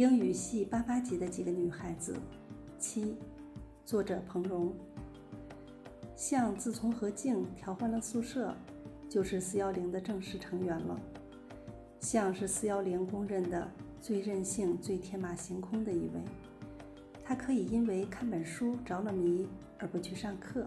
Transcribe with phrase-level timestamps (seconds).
[0.00, 2.16] 英语系八八级的几个女孩子。
[2.78, 3.18] 七，
[3.84, 4.72] 作者彭荣。
[6.16, 8.56] 像自从和静调换了宿舍，
[9.10, 10.98] 就是四幺零的正式成员了。
[11.98, 13.70] 像是四幺零公认的
[14.00, 16.24] 最任性、最天马行空的一位。
[17.22, 19.46] 他可以因为看本书着了迷
[19.78, 20.66] 而不去上课，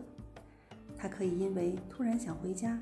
[0.96, 2.80] 他可以因为突然想回家，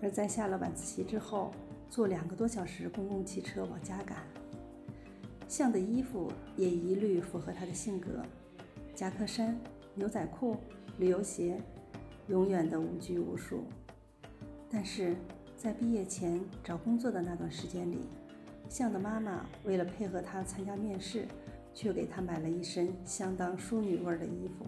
[0.00, 1.50] 而在下了晚自习之后
[1.90, 4.18] 坐两个多小时公共汽车往家赶。
[5.52, 8.22] 像的衣服也一律符合他的性格：
[8.94, 9.54] 夹克衫、
[9.94, 10.56] 牛仔裤、
[10.96, 11.60] 旅游鞋，
[12.28, 13.64] 永远的无拘无束。
[14.70, 15.14] 但是
[15.54, 17.98] 在毕业前找工作的那段时间里，
[18.66, 21.28] 像的妈妈为了配合他参加面试。
[21.74, 24.66] 却给她买了一身相当淑女味的衣服：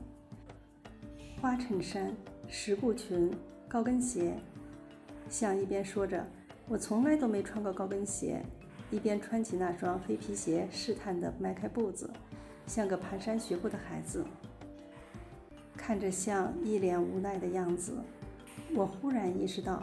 [1.39, 2.17] 花衬衫、
[2.49, 3.31] 十步裙、
[3.69, 4.35] 高跟鞋。
[5.29, 6.27] 像一边说着
[6.67, 8.43] “我从来都没穿过高跟鞋”，
[8.95, 12.09] 一边穿起那双黑皮鞋，试探地迈开步子，
[12.65, 14.25] 像个蹒跚学步的孩子。
[15.77, 17.93] 看着像一脸无奈的样子，
[18.73, 19.83] 我忽然意识到，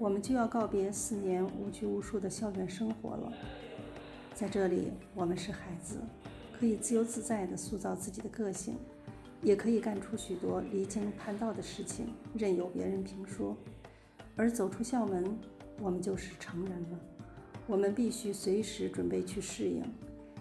[0.00, 3.32] 我们就要告别四年无拘无束的校园生活了。
[4.34, 6.00] 在这里，我们是孩子。
[6.52, 8.74] 可以自由自在地塑造自己的个性，
[9.42, 13.56] 也可以干出许多离经叛道的事情，任由别人评说。
[14.34, 15.38] 而走出校门，
[15.80, 16.98] 我们就是成人了。
[17.70, 19.84] 我们必须随时准备去适应，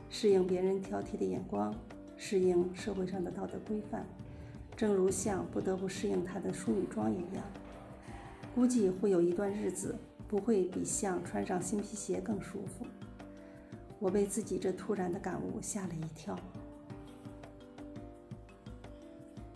[0.10, 1.72] 适应别人挑剔的眼光，
[2.18, 4.04] 适应社会上的道德规范。
[4.76, 7.44] 正如像不得不适应它的淑女装一样，
[8.56, 9.96] 估计会有一段日子
[10.28, 12.84] 不会比像穿上新皮鞋更舒服。
[14.00, 16.36] 我被自己这突然的感悟吓了一跳。